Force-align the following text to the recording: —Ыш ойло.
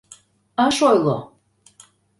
—Ыш 0.65 0.77
ойло. 0.89 1.17